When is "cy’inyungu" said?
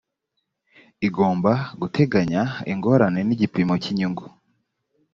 3.83-4.25